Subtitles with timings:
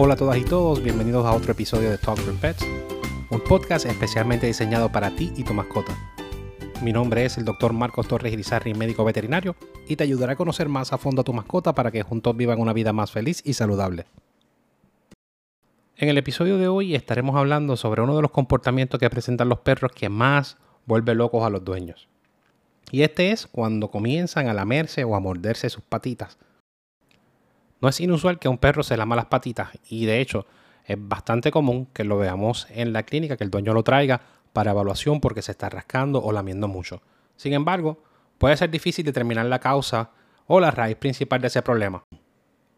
[0.00, 2.64] Hola a todas y todos, bienvenidos a otro episodio de Talk for Pets,
[3.30, 5.92] un podcast especialmente diseñado para ti y tu mascota.
[6.84, 7.72] Mi nombre es el Dr.
[7.72, 9.56] Marcos Torres Irizarri, médico veterinario,
[9.88, 12.60] y te ayudaré a conocer más a fondo a tu mascota para que juntos vivan
[12.60, 14.06] una vida más feliz y saludable.
[15.96, 19.58] En el episodio de hoy estaremos hablando sobre uno de los comportamientos que presentan los
[19.58, 22.06] perros que más vuelve locos a los dueños.
[22.92, 26.38] Y este es cuando comienzan a lamerse o a morderse sus patitas
[27.80, 30.46] no es inusual que un perro se lama las patitas y de hecho
[30.84, 34.20] es bastante común que lo veamos en la clínica, que el dueño lo traiga
[34.52, 37.02] para evaluación porque se está rascando o lamiendo mucho.
[37.36, 38.02] Sin embargo,
[38.38, 40.10] puede ser difícil determinar la causa
[40.46, 42.04] o la raíz principal de ese problema.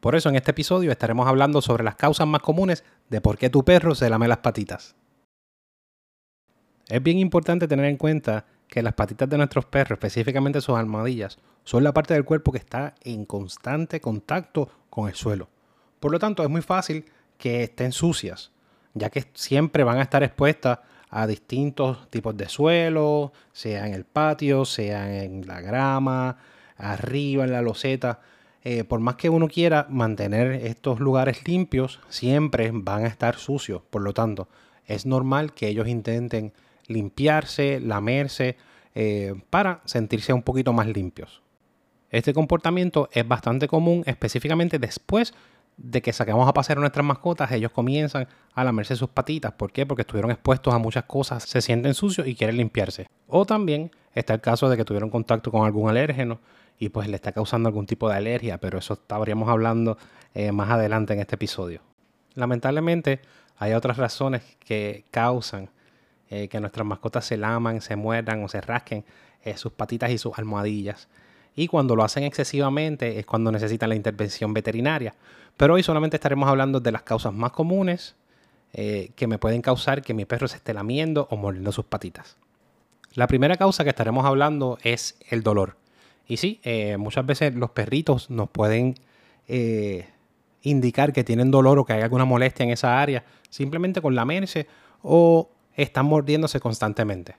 [0.01, 3.49] Por eso en este episodio estaremos hablando sobre las causas más comunes de por qué
[3.49, 4.97] tu perro se lame las patitas.
[6.89, 11.39] Es bien importante tener en cuenta que las patitas de nuestros perros, específicamente sus almohadillas,
[11.65, 15.49] son la parte del cuerpo que está en constante contacto con el suelo.
[16.01, 17.05] Por lo tanto, es muy fácil
[17.39, 18.51] que estén sucias,
[18.95, 24.05] ya que siempre van a estar expuestas a distintos tipos de suelo, sea en el
[24.05, 26.39] patio, sea en la grama,
[26.77, 28.21] arriba en la loseta.
[28.63, 33.83] Eh, por más que uno quiera mantener estos lugares limpios, siempre van a estar sucios.
[33.91, 34.49] Por lo tanto,
[34.87, 36.53] es normal que ellos intenten
[36.87, 38.57] limpiarse, lamerse,
[38.95, 41.43] eh, para sentirse un poquito más limpios.
[42.11, 45.33] Este comportamiento es bastante común, específicamente después
[45.77, 49.53] de que saquemos a pasear a nuestras mascotas, ellos comienzan a lamerse sus patitas.
[49.53, 49.87] ¿Por qué?
[49.87, 53.07] Porque estuvieron expuestos a muchas cosas, se sienten sucios y quieren limpiarse.
[53.29, 56.41] O también está el caso de que tuvieron contacto con algún alérgeno
[56.79, 59.97] y pues le está causando algún tipo de alergia, pero eso estaríamos hablando
[60.35, 61.81] eh, más adelante en este episodio.
[62.35, 63.21] Lamentablemente
[63.57, 65.71] hay otras razones que causan
[66.31, 69.05] eh, que nuestras mascotas se laman, se muerdan o se rasquen
[69.43, 71.09] eh, sus patitas y sus almohadillas.
[71.57, 75.15] Y cuando lo hacen excesivamente es cuando necesitan la intervención veterinaria.
[75.57, 78.15] Pero hoy solamente estaremos hablando de las causas más comunes
[78.73, 82.37] eh, que me pueden causar que mi perro se esté lamiendo o mordiendo sus patitas.
[83.15, 85.77] La primera causa que estaremos hablando es el dolor.
[86.29, 86.61] Y sí,
[86.97, 88.95] muchas veces los perritos nos pueden
[90.63, 94.67] indicar que tienen dolor o que hay alguna molestia en esa área simplemente con lamerse
[95.03, 97.37] o están mordiéndose constantemente.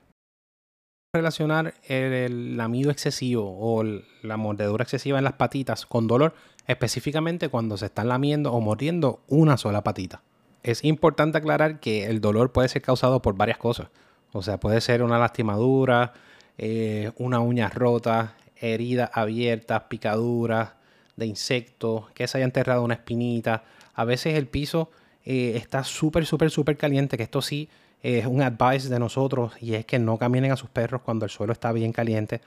[1.14, 3.84] Relacionar el, lamido excesivo o
[4.22, 6.34] la mordedura excesiva en las patitas con dolor,
[6.66, 10.22] específicamente cuando se están lamiendo o mordiendo una sola patita.
[10.62, 13.88] Es importante aclarar que el dolor puede ser causado por varias cosas.
[14.32, 16.14] O sea, puede ser una lastimadura,
[16.56, 20.70] eh, una uña rota, heridas abiertas, picaduras
[21.16, 23.64] de insectos, que se haya enterrado una espinita.
[23.92, 24.90] A veces el piso
[25.26, 27.68] eh, está súper, súper, súper caliente, que esto sí
[28.02, 31.30] es un advice de nosotros y es que no caminen a sus perros cuando el
[31.30, 32.40] suelo está bien caliente.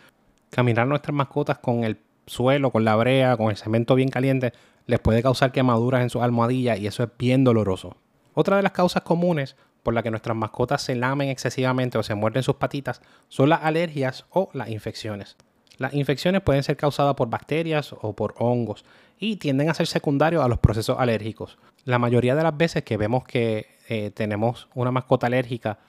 [0.49, 4.53] Caminar nuestras mascotas con el suelo, con la brea, con el cemento bien caliente,
[4.85, 7.95] les puede causar quemaduras en sus almohadillas y eso es bien doloroso.
[8.33, 12.15] Otra de las causas comunes por la que nuestras mascotas se lamen excesivamente o se
[12.15, 15.37] muerden sus patitas son las alergias o las infecciones.
[15.77, 18.83] Las infecciones pueden ser causadas por bacterias o por hongos
[19.19, 21.57] y tienden a ser secundarios a los procesos alérgicos.
[21.83, 25.79] La mayoría de las veces que vemos que eh, tenemos una mascota alérgica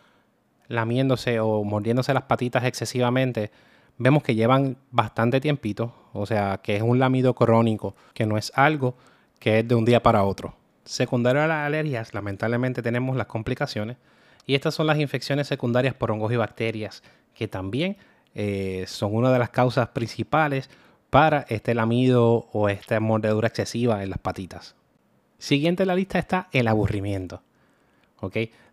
[0.69, 3.51] lamiéndose o mordiéndose las patitas excesivamente,
[3.99, 8.53] vemos que llevan bastante tiempito, o sea, que es un lamido crónico, que no es
[8.55, 8.97] algo
[9.39, 10.55] que es de un día para otro.
[10.85, 13.97] Secundario a las alergias, lamentablemente tenemos las complicaciones
[14.47, 17.03] y estas son las infecciones secundarias por hongos y bacterias,
[17.35, 17.97] que también
[18.35, 20.71] eh, son una de las causas principales
[21.11, 24.75] para este lamido o esta mordedura excesiva en las patitas.
[25.39, 27.43] Siguiente en la lista está el aburrimiento.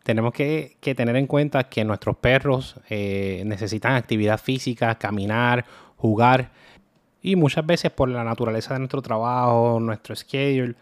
[0.03, 5.65] Tenemos que, tener en cuenta que nuestros perros eh, necesitan actividad física, caminar,
[5.97, 6.51] jugar.
[7.21, 10.75] Y muchas veces por la naturaleza de nuestro trabajo, nuestro schedule,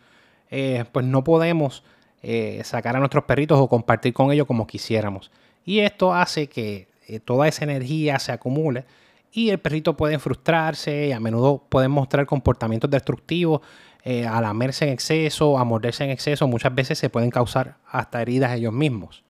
[0.50, 1.84] eh, pues no podemos
[2.24, 5.32] eh, sacar a nuestros perritos o compartir con ellos como quisiéramos.
[5.64, 6.88] Y esto hace que
[7.25, 8.86] toda esa energía se acumule
[9.31, 13.62] y el perrito puede frustrarse y a menudo pueden mostrar comportamientos destructivos
[14.04, 18.22] eh, a lamerse en exceso, a morderse en exceso, muchas veces se pueden causar hasta
[18.22, 19.24] heridas ellos mismos.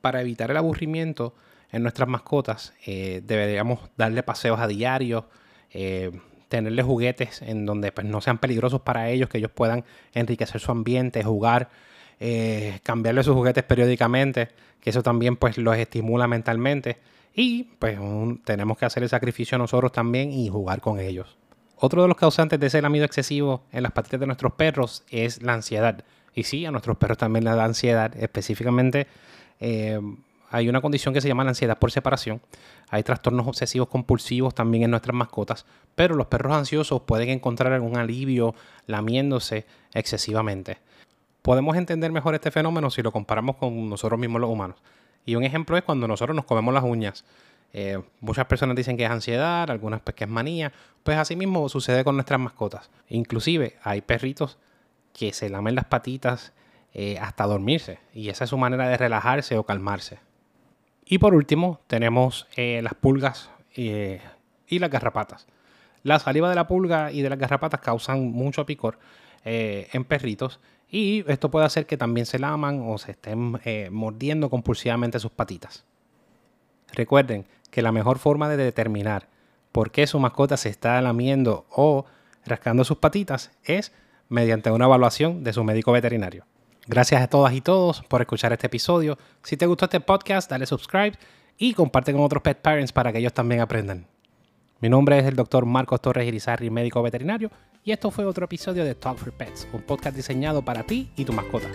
[0.00, 1.34] Para evitar el aburrimiento
[1.70, 5.28] en nuestras mascotas, eh, deberíamos darle paseos a diario,
[5.70, 6.12] eh,
[6.48, 10.70] tenerle juguetes en donde pues, no sean peligrosos para ellos, que ellos puedan enriquecer su
[10.70, 11.70] ambiente, jugar,
[12.84, 14.50] cambiarle sus juguetes periódicamente,
[14.80, 16.98] que eso también pues los estimula mentalmente.
[17.34, 17.98] Y pues
[18.44, 21.36] tenemos que hacer el sacrificio nosotros también y jugar con ellos.
[21.76, 25.42] Otro de los causantes de ese lamido excesivo en las patitas de nuestros perros es
[25.42, 26.04] la ansiedad.
[26.34, 28.14] Y sí, a nuestros perros también les da ansiedad.
[28.16, 29.06] Específicamente,
[29.60, 30.00] eh,
[30.50, 32.40] hay una condición que se llama la ansiedad por separación.
[32.88, 35.66] Hay trastornos obsesivos compulsivos también en nuestras mascotas.
[35.94, 38.54] Pero los perros ansiosos pueden encontrar algún alivio
[38.86, 40.78] lamiéndose excesivamente.
[41.42, 44.76] podemos entender mejor este fenómeno si lo comparamos con nosotros mismos los humanos.
[45.24, 47.24] Y un ejemplo es cuando nosotros nos comemos las uñas.
[47.72, 50.72] Eh, muchas personas dicen que es ansiedad, algunas pues que es manía.
[51.02, 52.90] Pues así mismo sucede con nuestras mascotas.
[53.08, 54.58] Inclusive hay perritos
[55.12, 56.52] que se lamen las patitas
[56.92, 57.98] eh, hasta dormirse.
[58.12, 60.18] Y esa es su manera de relajarse o calmarse.
[61.04, 65.46] Y por último tenemos eh, las pulgas y las garrapatas.
[66.02, 68.98] La saliva de la pulga y de las garrapatas causan mucho picor
[69.44, 70.60] en perritos
[70.92, 75.32] y esto puede hacer que también se laman o se estén eh, mordiendo compulsivamente sus
[75.32, 75.84] patitas.
[76.92, 79.26] Recuerden que la mejor forma de determinar
[79.72, 82.04] por qué su mascota se está lamiendo o
[82.44, 83.90] rascando sus patitas es
[84.28, 86.44] mediante una evaluación de su médico veterinario.
[86.86, 89.16] Gracias a todas y todos por escuchar este episodio.
[89.42, 91.16] Si te gustó este podcast, dale subscribe
[91.56, 94.06] y comparte con otros pet parents para que ellos también aprendan.
[94.82, 97.52] Mi nombre es el doctor Marcos Torres Irizarri, médico veterinario,
[97.84, 101.24] y esto fue otro episodio de Talk for Pets, un podcast diseñado para ti y
[101.24, 101.68] tu mascota.